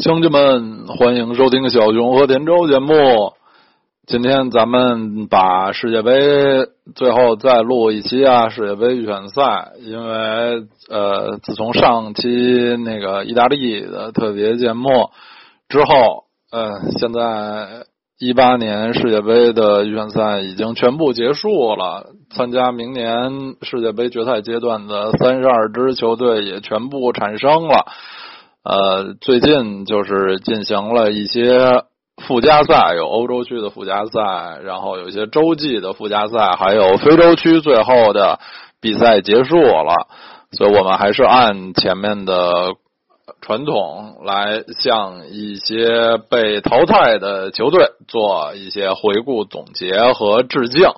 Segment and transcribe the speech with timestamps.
[0.00, 3.32] 兄弟们，欢迎收听小熊和田周节目。
[4.06, 9.72] 今天咱们把世界杯最后再录一期啊，世界杯预选赛。
[9.80, 15.10] 因为呃，自从上期那个意大利的特别节目
[15.68, 17.84] 之后，呃，现在
[18.20, 22.06] 一八年世界杯的预选赛已经全部结束了。
[22.30, 27.86] 参加明年世界杯决赛阶段的三十二支球队也全部产生了。
[28.68, 31.84] 呃，最近就是进行了一些
[32.22, 38.38] 附加赛，有欧洲区的附加赛，然后有一些洲际的附加赛，还有非洲区最后的
[38.82, 40.08] 比赛结束了，
[40.52, 42.74] 所以我们还是按前面的
[43.40, 50.90] 传统来向一些被淘汰的球队做一些回顾、总结和致敬。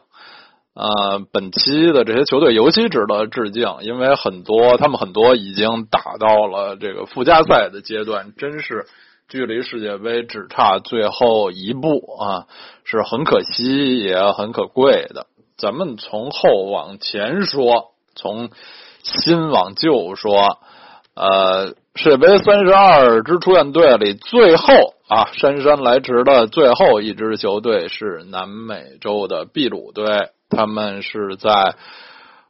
[0.73, 8.87] 呃，本期的这些球队尤其值得致敬，因为很多他们很多已经打到了这个附加赛的阶段，真是
[9.29, 12.47] 距离世界杯只差最后一步啊，
[12.85, 15.27] 是很可惜也很可贵的。
[15.59, 18.51] 咱们从后往前说，从
[19.03, 20.61] 新往旧说，
[21.15, 24.73] 呃，世界杯三十二支出线队里，最后
[25.09, 30.31] 啊姗姗来迟的最后一支球队是南美洲的秘鲁队。
[30.51, 31.77] 他们是在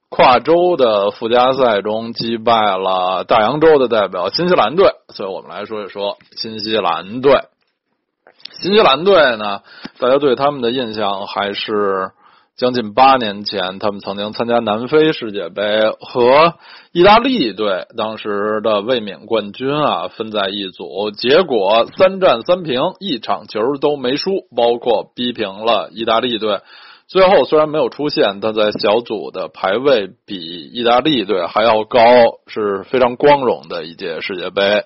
[0.08, 7.42] 跨洲的附加赛中击败了大洋洲的代表新西兰队，所以我们来说一说新西兰队。
[8.52, 9.60] 新西兰队呢，
[9.98, 12.10] 大家对他们的印象还是
[12.56, 15.62] 将近八年前，他们曾经参加南非世界杯，
[16.00, 16.54] 和
[16.92, 26.60] 意大利队当时的卫冕冠军啊分在一组，结果三战三平，一场球都没输，包括逼平了意大利队。
[27.10, 30.36] 最后虽然没有出现，但在小组的排位比
[30.72, 32.00] 意大利队还要高，
[32.46, 34.84] 是非常光荣的一届世界杯。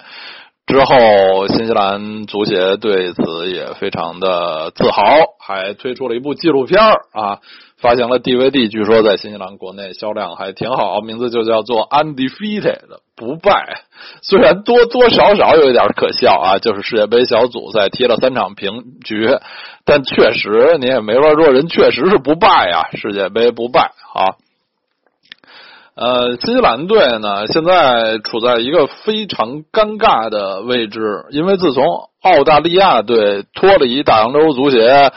[0.67, 5.03] 之后，新西兰足协对此也非常的自豪，
[5.39, 7.41] 还推出了一部纪录片啊，
[7.85, 12.79] 发行了 DVD，据说在新西兰国内销量还挺好，名字就叫做 Undefeated
[13.15, 13.83] 不败。
[14.23, 19.37] 虽然多多少少有一点可笑啊，就是世界杯小组赛踢了三场平局，
[19.85, 24.41] 但确实你也没法说人确实是不败呀，世界杯不败啊。
[25.95, 31.85] 呃，新西兰队呢，现在处在一个非常尴尬的位置，因为自从
[32.23, 35.13] 澳大利亚队脱离大洋洲足协，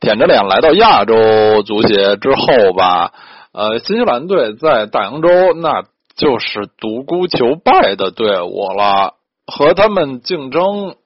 [0.00, 3.12] 舔着脸来到亚洲足协之后吧，
[3.52, 5.84] 呃，新西兰队在大洋洲那
[6.16, 9.14] 就是独孤求败的队伍了，
[9.46, 10.96] 和他们竞争，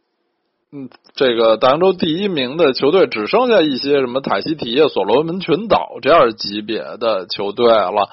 [0.73, 8.11] 嗯，这个大洋洲第一名的球队只剩下一些什么塔希提、所罗门群岛这样级别的球队了。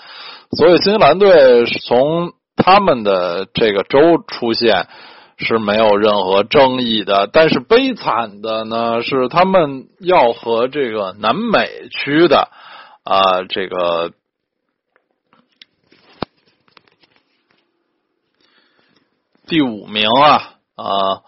[0.57, 4.87] 所以新西兰队从他们的这个州出现
[5.41, 12.49] 是没有任何争议的，但是悲惨的呢是他们要和这个南美区的
[13.03, 14.13] 啊这个
[19.47, 21.21] 第五名啊啊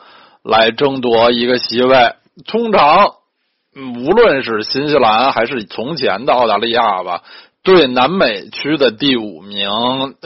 [0.44, 2.16] 来争夺一个席位。
[2.48, 3.16] 通常
[3.76, 7.24] 无论是新西兰还是从前的澳大利亚吧。
[7.64, 9.70] 对南美区的第五名，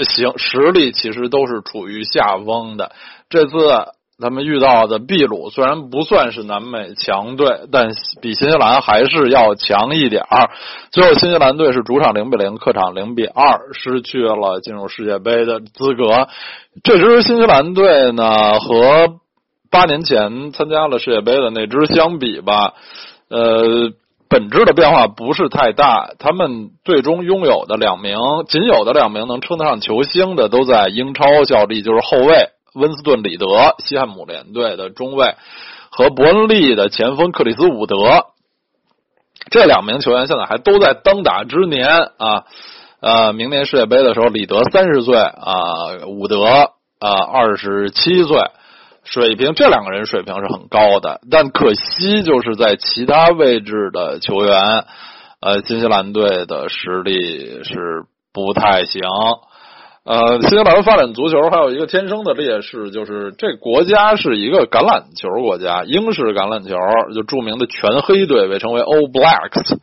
[0.03, 2.92] 行实力其实都是处于下风的。
[3.30, 3.52] 这次
[4.20, 7.90] 他们遇到的秘鲁虽然不算是南美强队，但
[8.24, 10.50] 比新西兰还是要强一点儿。
[10.92, 16.28] 最后，新西兰队是主场零比零，客场零比二，失去了进入世界杯的资格。
[16.84, 19.19] 这支新西兰队呢，和
[19.69, 22.74] 八年前参加了世界杯的那支相比吧，
[23.30, 23.92] 呃。
[24.30, 28.18] 本质的变化不是太大，他们最终拥有的两名
[28.48, 35.36] 仅有的两名能称得上球星的都在英超效力，就是后卫温斯顿·里德，西汉姆联队的中卫，
[35.90, 38.26] 和伯恩利的前锋克里斯·伍德。
[39.50, 41.88] 这两名球员现在还都在当打之年
[42.18, 42.44] 啊，
[43.00, 46.44] 呃，明年世界杯的时候，里德三十岁啊，伍德
[47.00, 48.38] 啊二十七岁。
[49.09, 54.86] 水平，这两个人水平是很高的，但可惜就是在其他位置的球员，
[55.39, 59.01] 呃，新西兰队的实力是不太行。
[60.04, 66.75] 呃，新西兰发展足球还有一个天生的劣势，就是这国家是一个橄榄球国家，英式橄榄球，
[67.13, 69.77] 就著名的全黑队被称为 All Blacks。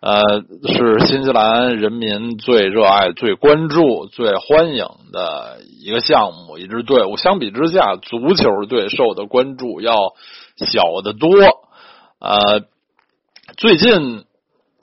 [0.00, 7.16] 呃，是新西兰人民最热爱、最关注、最欢迎的一个项目，一支队伍。
[7.16, 10.12] 相比之下，足球队受的关注要
[10.56, 11.28] 小得多。
[12.20, 12.62] 呃，
[13.56, 14.24] 最近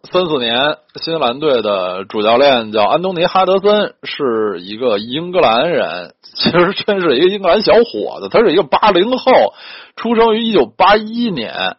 [0.03, 6.13] 三四年，新西兰队的主教练叫安东尼·哈德森，是一个英格兰人。
[6.23, 9.31] 其实真是一个英格兰小伙子，他是一个八零后，
[9.95, 11.77] 出生于一九八一年。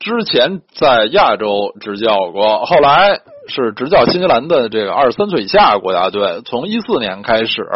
[0.00, 6.40] 之前在亚洲执教过，后来是执教新西兰的这个二十三岁以下国家队。
[6.46, 7.68] 从一四年开始，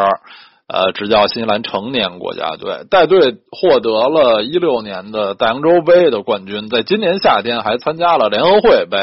[0.67, 8.97] 呃，执教新西兰成年国家队，带队获得了一六年的大洋洲杯的冠军，在今年夏天还参加了联合会杯。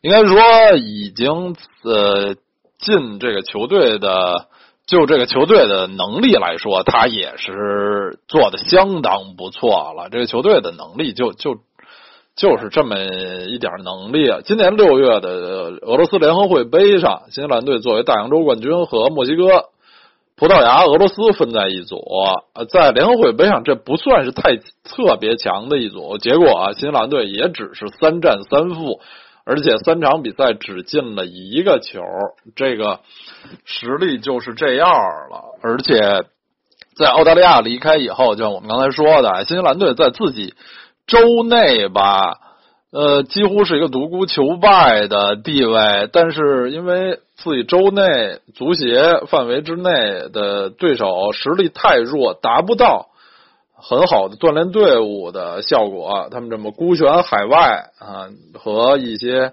[0.00, 2.36] 应该说，已经呃
[2.78, 4.46] 进这个球队的，
[4.86, 10.08] 就这个球队的能力来说，他也是做的相当不错了。
[10.08, 11.56] 这个球队的能力就就
[12.36, 14.30] 就是这么一点能力。
[14.44, 15.28] 今年六月的
[15.82, 19.66] 俄罗斯联合会杯上，新西兰队作为大洋洲冠军和墨西哥、
[20.36, 22.02] 葡萄牙、俄罗斯分在一组。
[22.68, 26.18] 在联合会杯上，这不算是太特别强的一组。
[26.18, 29.00] 结果啊，新西兰队也只是三战三负。
[29.46, 32.00] 而且三场比赛只进了一个球，
[32.56, 33.00] 这个
[33.66, 35.44] 实力就是这样了。
[35.60, 36.24] 而且
[36.96, 40.54] 在澳大利亚离开以后，就像我们刚才说的，新西兰队在自己
[41.06, 42.38] 州内吧，
[42.90, 46.08] 呃，几乎是一个独孤求败的地位。
[46.12, 53.08] 但是因为自己州内足协范围之内的对手实力太弱，达不到。
[53.76, 59.52] 很好的锻炼队伍的效果，他们这么孤悬海外啊，和一些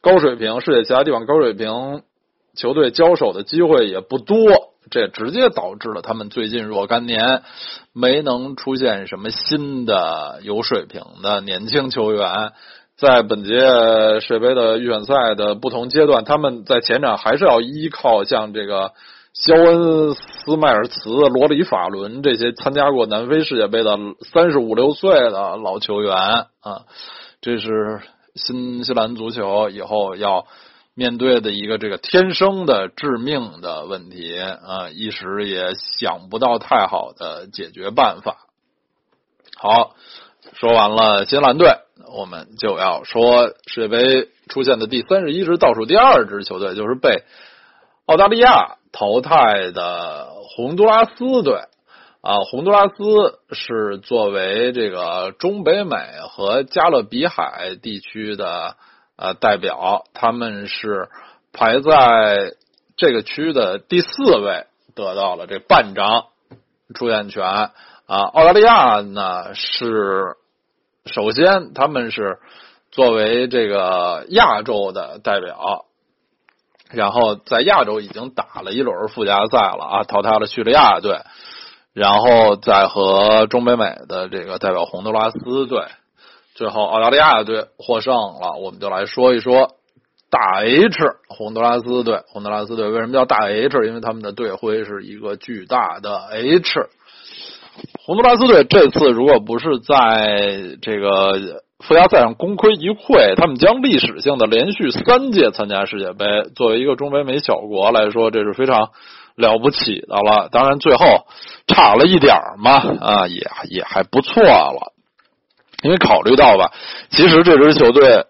[0.00, 2.00] 高水平世界其他地方高水平
[2.56, 4.36] 球队交手的机会也不多，
[4.90, 7.42] 这直接导致了他们最近若干年
[7.92, 12.52] 没能出现什么新的有水平的年轻球员。
[12.96, 13.60] 在本届
[14.20, 18.92] 世界杯的预选赛的不同阶段，他们在前场还是要依靠像这个。
[19.38, 23.98] 肖恩斯迈尔茨、罗里法伦这些参加过南非世界杯的
[24.32, 26.86] 三十五六岁的老球员啊，
[27.42, 28.00] 这是
[28.34, 30.46] 新西兰足球以后要
[30.96, 38.38] 面对的一个这个天生的致命的问题啊，一时也想不到太好的解决办法。
[39.56, 39.94] 好，
[40.54, 41.76] 说完了新西兰队，
[42.18, 47.22] 我们就要说世界杯出现的第三十一支倒数第二支球队，就是被
[48.06, 48.78] 澳大利亚。
[48.92, 51.64] 淘汰的洪都拉斯队
[52.22, 52.94] 啊，洪都拉斯
[53.52, 55.98] 是作为这个中北美
[56.30, 58.76] 和加勒比海地区的
[59.16, 61.08] 呃代表，他们是
[61.52, 62.54] 排在
[62.96, 66.26] 这个区的第四位，得到了这半张
[66.94, 67.72] 出演权啊。
[68.06, 70.36] 澳大利亚呢是
[71.06, 72.38] 首先他们是
[72.90, 75.84] 作为这个亚洲的代表。
[76.88, 81.18] 然后在亚洲已经打了一轮附加赛了啊，淘汰了叙利亚队，
[81.92, 85.88] 然后再和中北美的这个代表洪都拉斯队，
[86.56, 88.58] 最后澳大利亚队获胜了。
[88.60, 89.76] 我们就来说一说
[90.28, 90.98] 大 H
[91.28, 92.22] 洪都拉斯队。
[92.26, 93.86] 洪都拉斯队为什么叫大 H？
[93.86, 96.88] 因为他们的队徽是一个巨大的 H。
[98.04, 101.62] 洪都拉斯队这次如果不是在这个。
[101.78, 106.24] 附加赛上功亏一篑，他们将历史性的连续三届参加世界杯。
[106.56, 108.88] 作为一个中北美小国来说，这是非常
[109.36, 110.48] 了不起的了。
[110.50, 111.26] 当然，最后
[111.66, 114.94] 差了一点嘛，啊，也也还不错了。
[115.82, 116.72] 因为考虑到吧，
[117.10, 118.24] 其实这支球队，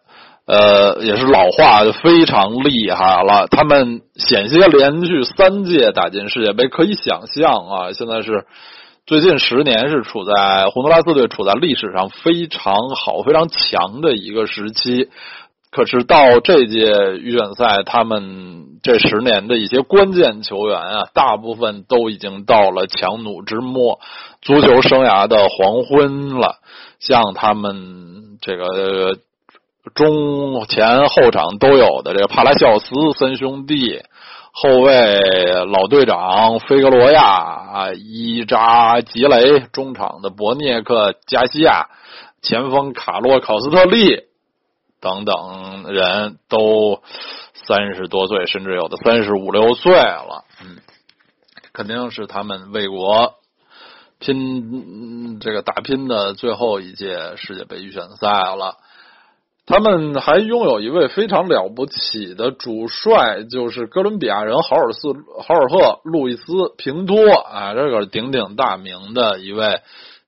[0.46, 3.46] 呃，也是老化的非常厉害了。
[3.48, 8.44] 他们险些连续三届打进世界杯，可以想象啊，现在是。
[9.08, 15.10] 最近十年是处在洪都拉斯队处在历史上非常好、非常强的一个时期，
[15.70, 24.00] 可是到这届预选赛，他们这十年的一些关键球员啊，大部分都已经到了强弩之末、
[24.40, 26.56] 足球生涯的黄昏了。
[26.98, 29.18] 像他们这个
[29.94, 34.02] 中前后场都有的这个帕拉肖斯三兄弟。
[34.58, 35.20] 后卫
[35.70, 41.88] 老队长菲格罗亚啊，伊扎吉雷，中场的博涅克加西亚，
[42.40, 44.22] 前锋卡洛考斯特利
[45.06, 47.00] 等等人都
[47.54, 50.44] 三十多岁，甚至有的三十五六岁了。
[50.60, 50.78] 嗯，
[51.72, 53.34] 肯定是他们为国
[54.18, 58.78] 拼这个打拼的最后一届世界杯预选赛了。
[59.64, 66.44] 他们还拥有一位非常了不起的主帅，就是哥伦比亚人豪尔斯豪尔赫路易斯
[66.76, 69.80] 平托啊，这个鼎鼎大名的一位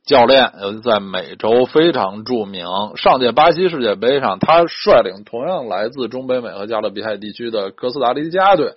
[0.09, 2.67] 教练，尤其在美洲非常著名。
[2.97, 8.73] 上届巴西世界杯上，他率领同样来自中北美和加勒比海地区的哥斯达黎加队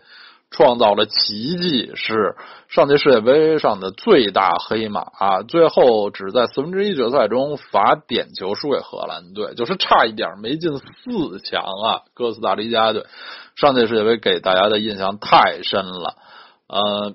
[0.50, 2.35] 创造了奇迹，是
[2.67, 5.41] 上届世界杯上的最大黑马啊！
[5.47, 10.83] 最后只在四分之一决赛中罚点球输给荷兰队，就是差一点没进四
[11.45, 12.01] 强啊！
[12.13, 13.05] 哥斯达黎加队
[13.55, 16.15] 上届世界杯给大家的印象太深了，
[16.67, 17.13] 呃。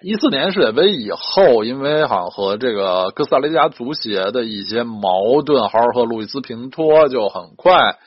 [0.00, 7.98] 一四年世界杯以后，因为好像和这个哥斯达黎加足协的一些矛盾，豪尔赫·路易斯·平托就很快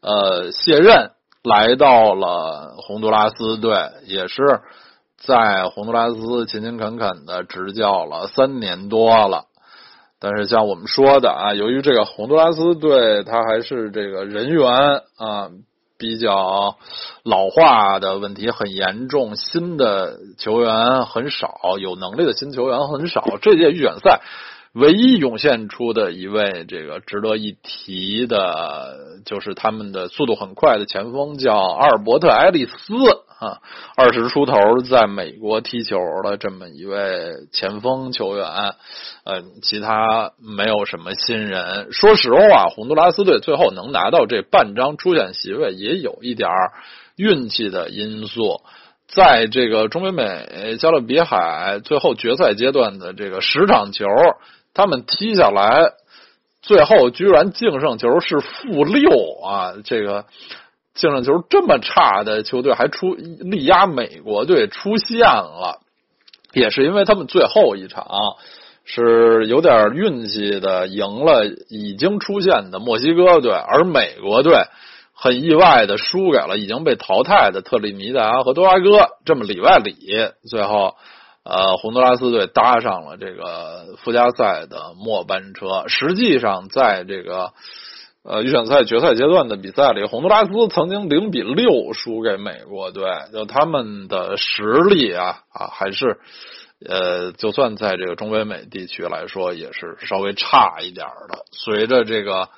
[0.00, 1.10] 呃卸任，
[1.42, 3.74] 来到了洪都拉斯队，
[4.06, 4.60] 也是
[5.18, 9.46] 在洪都拉斯勤勤恳恳的执教了三年多了。
[10.20, 14.68] 但是像我们说的啊，由于这个洪都拉斯队，他还是这个人员
[15.16, 15.50] 啊。
[16.00, 16.78] 比较
[17.22, 23.22] 老化的问题很严重，新的球员很少，有能力的新球员很少。
[23.42, 24.22] 这届预选赛
[24.72, 32.72] 唯一涌现出的一位这个值得一提的，就是他们的速度很快的前锋，叫阿尔伯特·埃利斯。
[33.40, 33.58] 啊，
[33.96, 38.46] 二十出头在美国踢球的这么一位前锋球员，
[39.24, 41.90] 呃，其他没有什么新人。
[41.90, 46.50] 说实话，洪都拉斯队最后能拿到这半张出线席位，也有一点
[47.16, 48.60] 运气的因素。
[49.08, 54.04] 在这个中北美加勒比海最后决赛阶段的这个十场球，
[54.74, 55.94] 他们踢下来，
[56.60, 59.76] 最后居然净胜球是负六啊！
[59.82, 60.26] 这个。
[61.00, 65.80] 净胜球这么差的球队还出力压美国队出现了，
[66.52, 68.06] 也是因为他们最后一场
[68.84, 74.66] 是有点运气的赢了已经出现的墨西哥队，而美国队
[75.14, 79.94] 很意外的输给了已经被淘汰的特立尼达和多拉戈，这么里外里，
[80.50, 80.96] 最后
[81.44, 85.84] 呃洪都拉斯队搭上了这个附加赛的末班车。
[85.88, 87.54] 实际上在这个。
[88.32, 96.20] 呃，预选赛决赛阶段的比赛里，洪都拉斯曾经零比六输给美国队，就他们的实力啊啊，还是
[96.88, 101.44] 呃，就算在这个中北美地区来说，也是稍微差一点的。
[101.50, 102.48] 随着这个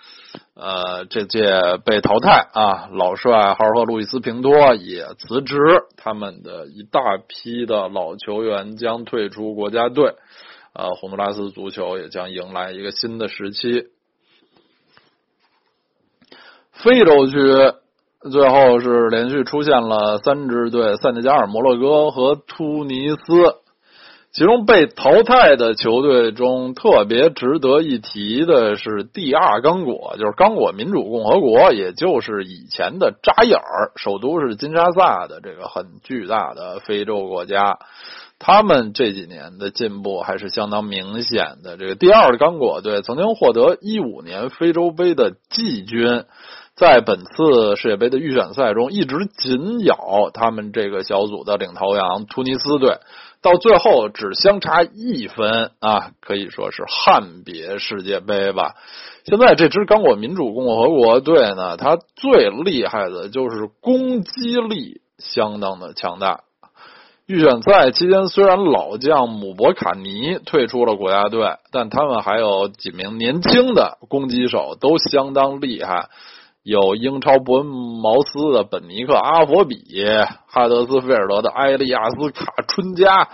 [0.54, 1.42] 呃这届
[1.86, 5.56] 被淘汰啊，老帅豪尔赫·路易斯·平多也辞职，
[5.96, 10.16] 他们的一大批的老球员将退出国家队，
[10.74, 13.86] 呃，洪都拉斯足球也将迎来一个新的时期。
[16.82, 17.36] 非洲区
[18.28, 23.56] 最后是连续出现了三支队：塞内加尔、摩洛哥和突尼斯。
[24.32, 37.78] 其中被淘汰的球队中，特别值得一提的是第二刚果，就是刚果民主共和国，也就是以前的扎伊尔，首都是金沙萨的这个很巨大的非洲国家。
[38.40, 41.76] 他们这几年的进步还是相当明显的。
[41.76, 46.24] 这个第二刚果队曾经获得一五年非洲杯的季军。
[46.74, 52.96] 在本次世界杯的预选赛中，一直紧咬他们这个小组的领头羊突尼斯队，
[53.42, 58.74] 到最后只相差一分啊，可以说是憾别世界杯吧。
[59.24, 66.40] 现在这支刚果民主共和国队呢，它最厉害的就是攻击力相当的强大。
[67.26, 76.08] 预选赛期间，虽然老将姆博卡尼退出了国家队，但他们还有几名年轻的攻击手都相当厉害。
[76.62, 79.76] 有英超伯恩茅斯的本尼克·阿佛比，
[80.46, 83.28] 哈德斯菲尔德的埃利亚斯·卡春加，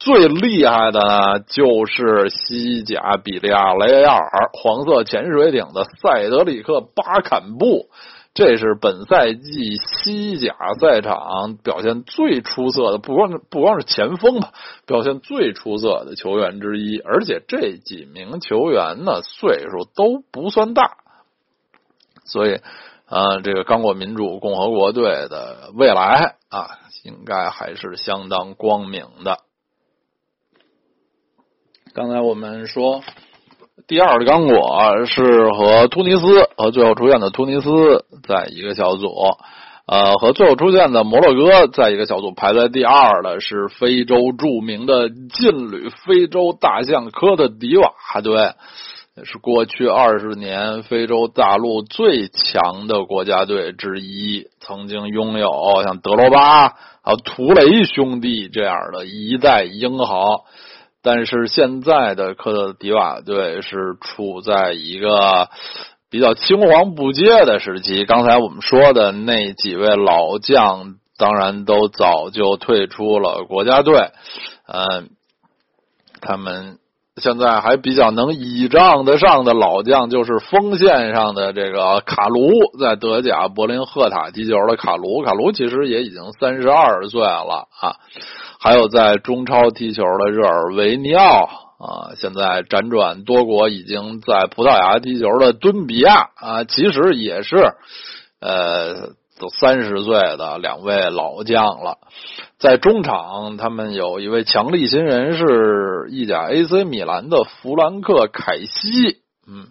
[0.00, 7.86] 最厉害的呢就是西甲比利亚雷亚尔黄色潜水艇的塞德里克·巴坎布，
[8.34, 14.50] 这是本赛季西甲赛场表现最出色的，不光不光是前锋吧，
[14.88, 20.96] 表现最出色的球员之一，而且这几名球员呢岁数都不算大。
[22.24, 22.60] 所以，
[23.08, 29.38] 呃，这个刚果民主共和国队的未来啊，应该还是相当光明的。
[31.94, 33.02] 刚才我们说，
[33.86, 39.08] 第二的刚果是和突尼斯和最后出现的突尼斯在一个小组，
[39.86, 48.32] 呃，和最后出现的摩洛哥在一个小组，排在第二的是非洲著名的劲旅非洲大象科的迪瓦队。
[48.36, 48.54] 也
[49.24, 56.70] 是过去二十年非洲大陆最强的国家队之一，曾经拥有像德罗巴、
[57.02, 60.44] 还有图雷兄弟这样的一代英豪。
[61.02, 65.50] 但是现在的科特迪瓦队是处在一个
[66.08, 68.06] 比较青黄不接的时期。
[68.06, 74.10] 刚才我们说的那几位老将，当然都早就退出了国家队。
[74.66, 75.10] 嗯，
[76.22, 76.78] 他们。
[77.20, 82.50] 现在还比较能倚仗得上的老将，就是锋线上的这个卡卢，
[82.80, 85.22] 在德甲柏林赫塔踢球的卡卢。
[85.22, 87.96] 卡卢其实也已经三十二岁了啊。
[88.58, 97.56] 还有在中超踢球的热尔维尼奥啊，现在辗转多国，已经在葡萄牙踢球的敦比亚啊，其实也是
[98.40, 99.10] 呃
[99.42, 101.98] 都三十岁的两位老将了。
[102.58, 109.18] 在中场，他们有一位强力新人，是意甲 AC 米兰的弗兰克凯西，
[109.48, 109.66] 嗯，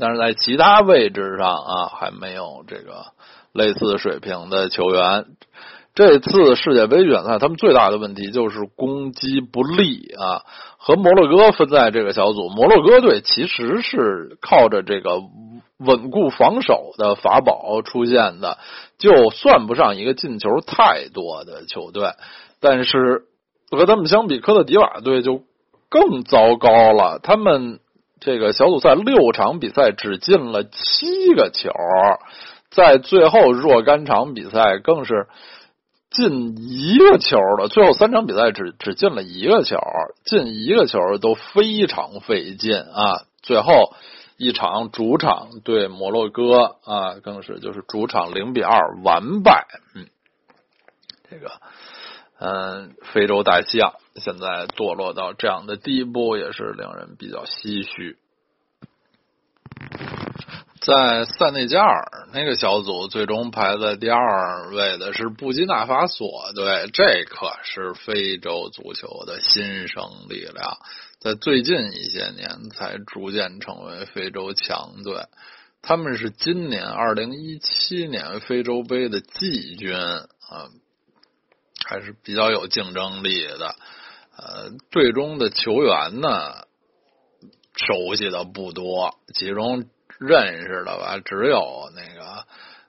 [0.00, 3.04] 但是在其他位置上啊，还没有这个
[3.52, 5.26] 类似水平的球员。
[5.94, 10.42] 这次世界杯预选赛，他们最大的问题就是攻击不利啊，
[10.76, 12.48] 和摩洛哥分在这个小组。
[12.48, 15.20] 摩洛哥队其实是靠着这个。
[15.78, 18.58] 稳固防守的法宝出现的，
[18.96, 22.10] 就算不上一个进球太多的球队，
[22.60, 23.24] 但是
[23.70, 25.42] 和他们相比，科特迪瓦队就
[25.88, 27.18] 更糟糕了。
[27.20, 27.80] 他们
[28.20, 31.72] 这个小组赛六场比赛只进了七个球，
[32.70, 35.26] 在最后若干场比赛更是
[36.08, 39.76] 进一个球的，最后三场比赛只只进了一个球，
[40.24, 43.22] 进一个球都非常费劲啊！
[43.42, 43.92] 最后。
[44.44, 49.66] 一场主场对摩洛哥啊，更是就是主场零比二完败。
[49.94, 50.06] 嗯，
[51.30, 51.50] 这个
[52.38, 58.18] 嗯，非洲大象现在堕落到这样的地步，也是令人比较唏嘘。
[60.80, 70.76] 在塞内加尔那个小组，最终排在第二位的是布基纳法索对，这可是非洲足球的新生力量。
[71.24, 75.24] 在最近一些年，才逐渐成为非洲强队。
[75.80, 80.68] 他们是今年二零一七年非洲杯的季军啊，
[81.86, 83.74] 还是比较有竞争力的。
[84.36, 86.66] 呃，队中的球员呢，
[87.74, 89.88] 熟悉的不多，其中
[90.18, 92.44] 认识的吧，只有那个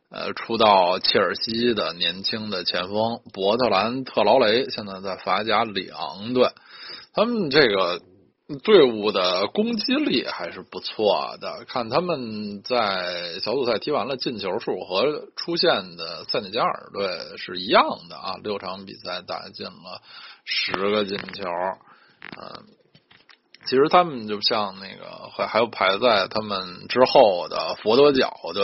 [0.09, 6.49] 呃，出道切尔西的年轻的前锋伯特兰特劳雷，现在在法甲里昂队。
[7.13, 8.01] 他们这个。
[8.63, 19.99] 队伍的攻击力还是不错的，看他们在小组赛踢完了，进球数和出现的塞内加尔队是一样的啊，六场比赛打进了
[20.43, 21.49] 十个进球。
[22.37, 22.65] 嗯，
[23.65, 28.63] 其实他们就像那个还还有排在他们之后的佛得角队，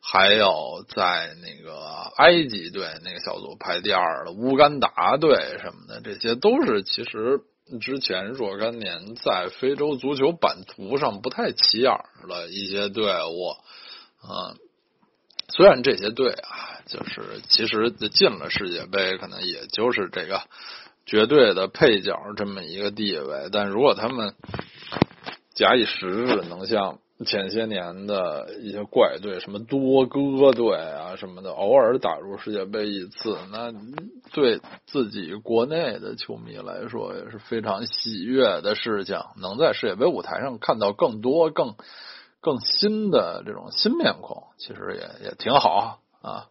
[0.00, 7.40] 还有在那个埃及队那个小组排第二的乌干达队什么的，这些都是其实。
[7.78, 11.92] 之前若干年在非洲足球版图上不太起眼
[12.28, 13.50] 的一些队伍，
[14.26, 14.56] 啊，
[15.48, 20.42] 虽然这些队啊，就是其实进了世界杯，可能也就是这个
[21.06, 24.34] 绝对的配角这么一个地位，但如果他们
[25.54, 26.98] 假以时日，能像。
[27.26, 33.72] 前些年的一些怪队，什么多哥队啊什么的，偶尔打入世界杯一次，那
[34.32, 39.18] 对自己国内的球迷来说也是非常喜悦的事情。
[39.36, 41.74] 能在世界杯舞台上看到更多、更
[42.40, 46.46] 更新的这种新面孔，其实也也挺好啊。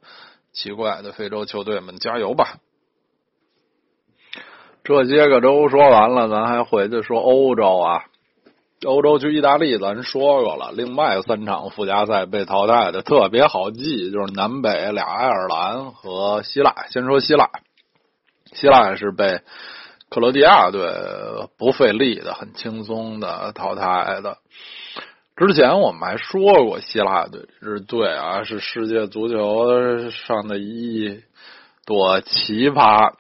[0.52, 2.58] 奇怪的非洲球队们，加油吧！
[4.84, 8.06] 这些个都说完了，咱还回去说欧洲啊。
[8.86, 10.72] 欧洲去意大利，咱说过了。
[10.74, 16.74] 另外三场附加赛被淘汰的特别好记，就是南北俩爱尔兰和希腊。
[16.90, 17.50] 先说希腊，
[18.54, 19.42] 希腊是被
[20.10, 20.90] 克罗地亚队
[21.58, 24.38] 不费力的、很轻松的淘汰的。
[25.36, 31.22] 之前我们还说过，希腊队这支队啊，是世界足球上的一
[31.86, 33.14] 朵奇葩。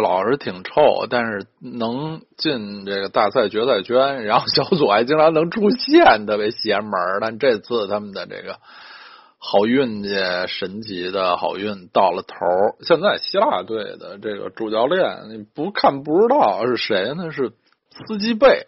[0.00, 8.58] 老是挺臭，但是能进这个大赛决赛圈，然后小组还经常能出线，特别邪门但这次他们的这个
[9.38, 10.10] 好运气，
[10.48, 12.34] 神奇的好运到了头。
[12.80, 17.30] 现在希腊队的这个主教练，你不看不知道是谁呢？
[17.30, 17.52] 是
[18.06, 18.66] 斯基贝。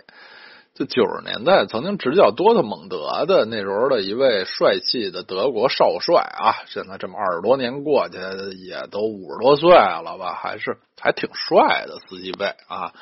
[0.77, 8.19] 就九十年代曾经执教多特蒙德的那时候的一位帅气的德国少帅啊，现在这么二十多年过去，
[8.59, 12.93] 也都五十多岁了吧，还是还挺帅的司机贝啊。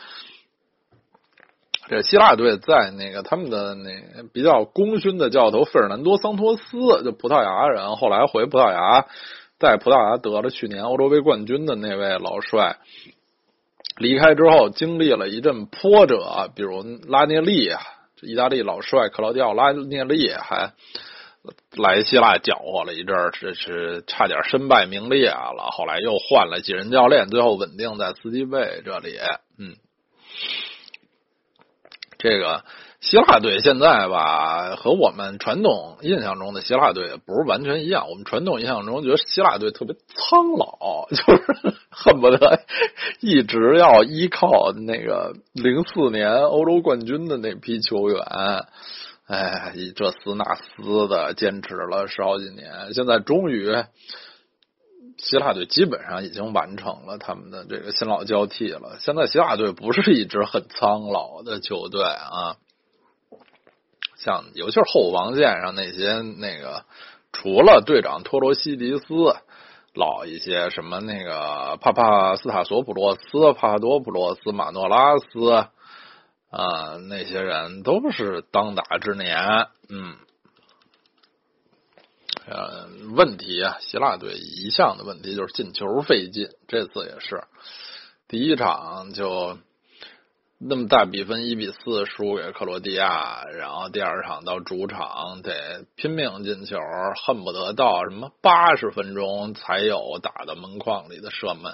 [1.89, 3.91] 这希腊队在那个他们的那
[4.33, 9.07] 比较功勋的教头费尔南多桑托斯，就葡萄牙人，后来回葡萄牙，
[9.59, 12.79] 在葡萄牙得了去年欧洲杯冠军的那位老帅。
[13.97, 17.81] 离开之后，经历了一阵波折，比如拉涅利啊，
[18.23, 20.73] 意大利老帅克劳迪奥拉涅利还
[21.77, 25.71] 来希腊搅和了一阵，这是差点身败名裂了。
[25.73, 29.17] 后来又换了几任教练，最后稳定在斯基贝这里。
[29.59, 29.77] 嗯，
[32.19, 32.65] 这个
[33.05, 38.09] 希腊队现在吧，和我们传统印象中的希腊队不是完全一样。
[38.09, 42.63] 我们传统印象中觉得希腊队特别苍老，就是 恨不得
[43.21, 48.23] 一直要依靠那个零四年欧洲冠军的那批球员，
[49.27, 53.85] 哎，这斯那斯的坚持了十好几年，现在终于
[55.19, 58.97] 希腊队基本上已经完成了他们的这个新老交替了。
[59.01, 62.57] 现在希腊队不是一支很苍老的球队啊。
[64.25, 66.87] 像尤其是后防线上那些那个，
[67.31, 69.05] 除了队长托罗西迪斯
[69.93, 75.51] 老一些，什么那个帕帕斯塔索普洛斯、帕多普洛斯、马诺拉斯
[76.49, 79.37] 啊，那些人都是当打之年。
[79.91, 80.17] 嗯，
[82.47, 87.45] 呃，问题啊，希腊队一向的问题就是进球费劲，这次也是
[88.27, 89.59] 第一场就。
[90.59, 96.79] 那么大比分一比四输给克罗地亚，然后第二场到主场得拼命进球，
[97.27, 101.73] 恨不得到什么八十分钟才有打到门框里的射门。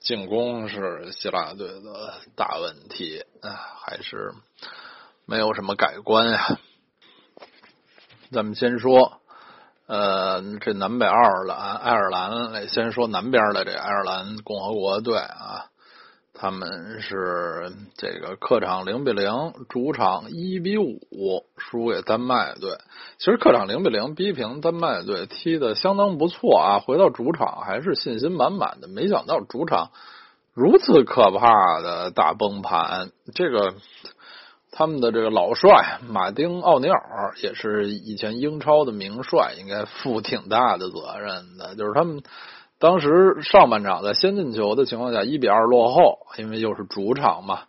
[0.00, 4.32] 进攻是希腊队的大问题，还是
[5.26, 6.58] 没有什么改观呀。
[8.30, 9.20] 咱们先说，
[9.86, 15.70] 呃，这南北爱尔兰，爱尔兰先说南边的这爱尔兰共和国队啊。
[16.36, 21.00] 他们是这个客场零比零，主场一比五
[21.56, 22.76] 输给丹麦队。
[23.18, 26.78] 其实客场零比零逼平丹麦队，踢的相当不错啊！
[26.80, 28.88] 回到主场还是信心满满的。
[28.88, 29.92] 没想到主场
[30.52, 33.12] 如此可怕的大崩盘。
[33.32, 33.74] 这个
[34.72, 41.76] 他们的这个老帅马丁奥尼尔也是以前英超的名帅，应该负挺大的责任的。
[41.76, 42.22] 就是他们。
[42.78, 47.62] 当时上半场在先进球的情况下一比二落后，因为又是主场嘛，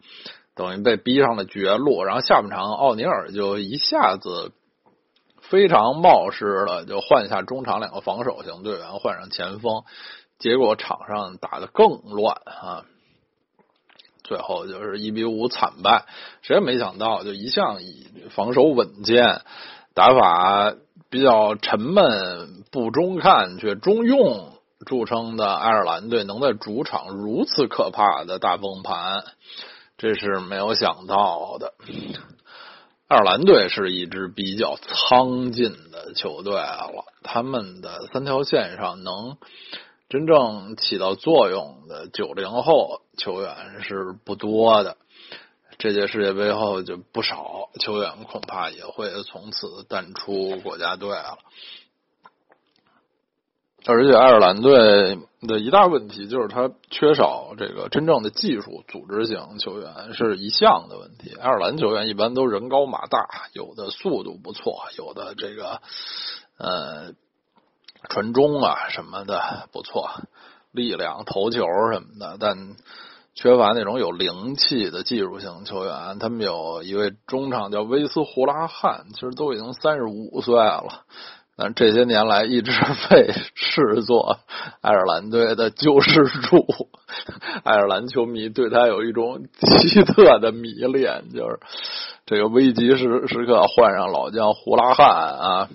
[0.56, 2.04] 等于被逼上了绝路。
[2.04, 4.52] 然后下半场奥尼尔就一下子
[5.40, 9.84] 非常冒失的就换下中场两个防守型队员，换上前锋，
[10.38, 12.84] 结果场上打的更乱啊！
[14.24, 16.06] 最后就是一比五惨败。
[16.42, 19.42] 谁也没想到，就一向以防守稳健、
[19.94, 20.74] 打法
[21.12, 24.55] 比较沉闷、不中看却中用。
[24.86, 29.24] 著称的爱尔兰队能在主场如此可怕的大崩盘，
[29.98, 31.74] 这是没有想到的。
[33.08, 39.38] 爱尔兰队是一支比较苍劲的球队了，他们的三条线上能
[40.10, 44.98] 真正起到作用的九零后球员是不多的。
[45.78, 51.38] 这届世界杯后，就不少球员恐怕也会从此淡出国家队了。
[53.88, 61.36] 而且爱尔兰队的一大问题就是他缺少这个真正的技术组织型球员，是一项的问题。
[61.40, 65.82] 爱尔兰球员一般都人高马大，有的速度不错，有的这个
[66.58, 67.14] 呃
[68.10, 70.10] 传中啊什么的不错，
[70.72, 72.76] 力量头球什么的，但
[73.36, 76.18] 缺乏那种有灵气的技术型球员。
[76.18, 81.06] 他们有一位中场叫威斯胡拉汉，其实都已经三十五岁了。
[81.58, 82.72] 但这些年来一直
[83.10, 84.40] 被视作
[84.82, 86.90] 爱尔兰队的救世主，
[87.64, 91.60] 爱尔兰球迷对他有一种奇特的迷恋，就是
[92.26, 95.70] 这个危急时时刻换上老将胡拉汉啊，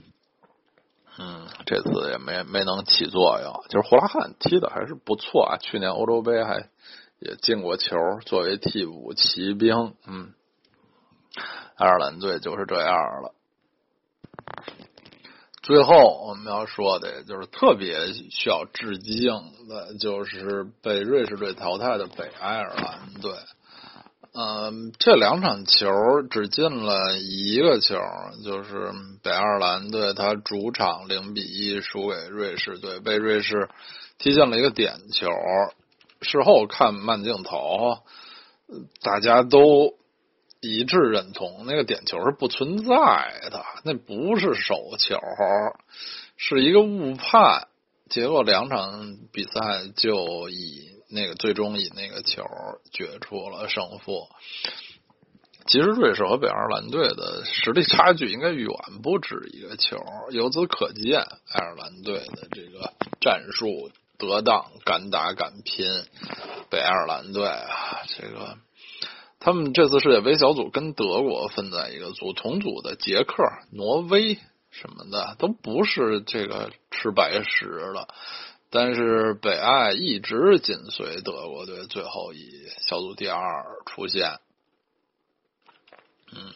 [1.18, 3.62] 嗯，这次也没没能起作用。
[3.70, 6.68] 就是胡拉汉踢的还是不错啊，去年欧洲杯还
[7.20, 10.34] 也进过球，作为替补骑兵，嗯，
[11.76, 13.34] 爱尔兰队就是这样了。
[15.70, 19.30] 最后我们要说的，就是特别需要致敬
[19.68, 23.32] 的，就是被瑞士队淘汰的北爱尔兰队。
[24.34, 25.88] 嗯，这两场球
[26.28, 27.94] 只进了一个球，
[28.44, 28.90] 就是
[29.22, 33.68] 北爱尔兰队他主场零比一输给瑞士队，被瑞士
[34.18, 35.28] 踢进了一个点球。
[36.20, 37.98] 事后看慢镜头，
[39.04, 39.99] 大家都。
[40.60, 42.94] 一致认同，那个点球是不存在
[43.50, 45.18] 的，那不是手球，
[46.36, 47.66] 是一个误判。
[48.10, 52.44] 结果两场比赛就以那个最终以那个球
[52.92, 54.28] 决出了胜负。
[55.66, 58.68] 其实瑞士和北爱尔兰队的实力差距应该远
[59.02, 59.96] 不止一个球，
[60.30, 65.86] 由此可见，爱尔兰队的这个战术得当，敢打敢拼。
[66.68, 68.58] 北爱尔兰队啊，这个。
[69.40, 74.38] 他们这次世界杯小组跟德国分在一个组，同组的捷克、挪威
[74.70, 78.06] 什么的都不是这个吃白食了。
[78.68, 83.42] 但是北爱一直紧随德国队，最后以小组第二
[83.86, 84.38] 出现。
[86.32, 86.52] 嗯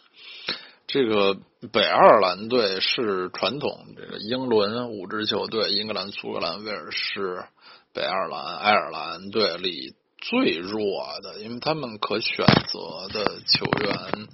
[0.86, 1.36] 这个
[1.72, 7.46] 北爱尔兰队是传统这个英伦五支球队，英格兰、苏格兰、威尔士、
[7.92, 9.94] 北爱尔兰、爱尔兰队里
[10.28, 14.28] 最弱的，因为他们可选择的球员，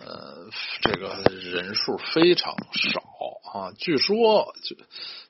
[0.00, 0.48] 呃，
[0.82, 3.02] 这个人数非常少
[3.52, 3.72] 啊。
[3.76, 4.76] 据说，就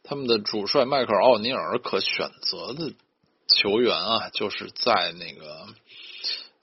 [0.02, 2.92] 他们的主帅迈克尔·奥尼尔可选择的
[3.48, 5.66] 球员啊，就是在那个。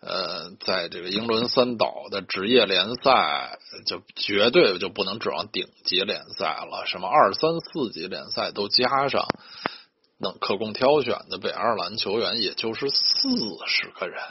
[0.01, 3.57] 呃，在这个英伦三岛的职业联赛，
[3.87, 6.85] 就绝对就不能指望顶级联赛了。
[6.85, 9.25] 什么二三四级联赛都加上，
[10.17, 13.29] 能可供挑选的北爱尔兰球员也就是四
[13.67, 14.21] 十个人。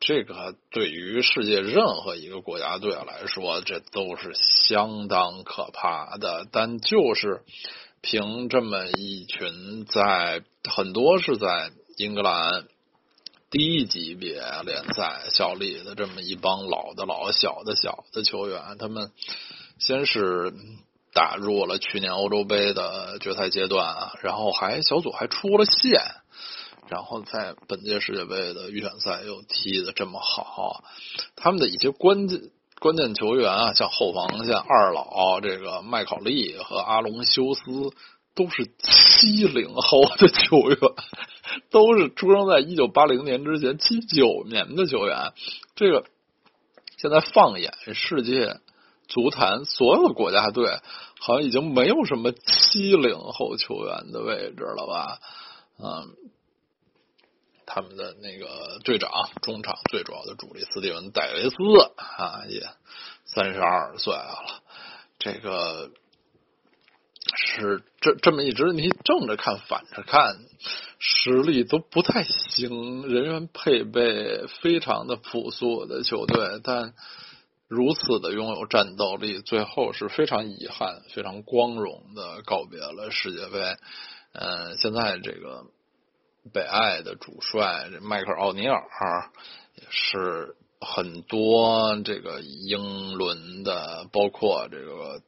[0.00, 6.46] 这个对于世界任何一个国家队来说，这都是相当可怕的。
[6.52, 7.42] 但就是
[8.00, 12.66] 凭这么一群，在很多是在英格兰。
[13.50, 19.12] 低级别联赛效力的这么一帮老的老、小的小的球员，他们
[19.78, 20.52] 先是
[21.14, 26.02] 打入了去年欧洲杯的决赛阶段啊，然后还小组还出了线，
[26.88, 30.84] 然后在本届世界杯的预选赛又踢的这么好，
[31.36, 32.50] 他们的一些关键
[32.80, 37.62] 关键球员啊，像后防线二老这个麦考利和阿隆修斯。
[38.36, 40.76] 都是七零后的球员，
[41.70, 45.32] 都是出生在一九八零年之前，七九年的球员。
[45.76, 46.04] 这个
[46.96, 48.58] 现在放眼世界
[49.08, 50.80] 足坛，所有的国家队
[51.20, 55.18] 好像已经没有什么七零后球员的位置了吧？
[55.78, 56.16] 嗯，
[57.66, 59.10] 他们的那个队长、
[59.42, 61.56] 中场最主要的主力斯蒂文·戴维斯
[61.96, 62.62] 啊，也
[63.24, 64.62] 三十二岁了。
[65.18, 65.90] 这个。
[67.36, 70.40] 是这这么一直，你正着看、反着看，
[70.98, 76.92] 实力都不太行，人员配备非常的朴素的球队，但
[77.68, 83.76] 如此的拥有战斗力，最后是非常遗憾、非常光荣的告别了世界杯。
[84.32, 85.66] 嗯，现在这个
[86.52, 88.82] 北爱的主帅迈克尔奥尼尔
[89.74, 95.22] 也是很多这个英伦的，包括这个。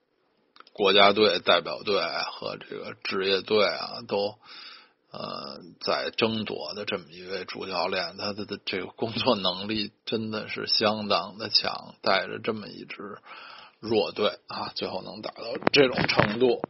[0.78, 4.34] 国家队、代表队和这个职业队啊，都
[5.18, 13.16] 呃在争夺的这么一位主教练，他的的这个工作能力真的是相当的强，带着这么一支
[13.80, 16.60] 弱队啊，最后能打到这种程度，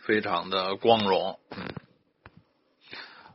[0.00, 1.38] 非常的光荣。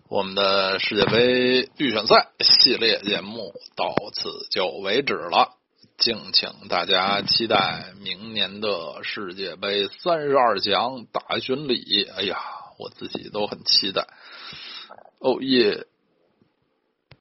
[0.10, 5.56] 我们的世界杯预选赛系列节目到此就为止了。
[5.98, 12.08] 敬请大家期待明年的世界杯三十二强大巡礼。
[12.16, 12.38] 哎呀，
[12.78, 14.08] 我自己都很期待。
[15.20, 15.88] 哦耶！